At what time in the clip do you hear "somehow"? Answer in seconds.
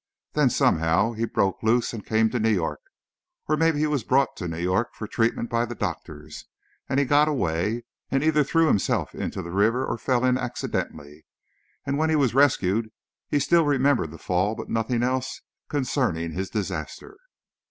0.49-1.11